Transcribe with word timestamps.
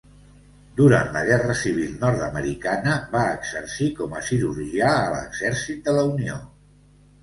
Durant 0.79 1.11
la 1.17 1.21
Guerra 1.27 1.57
Civil 1.59 1.91
Nord-americana 2.05 2.97
va 3.13 3.23
exercir 3.37 3.93
com 4.03 4.19
a 4.19 4.27
cirurgià 4.33 4.93
a 4.99 5.09
l'Exèrcit 5.17 5.89
de 5.89 6.01
la 6.03 6.13
Unió. 6.15 6.45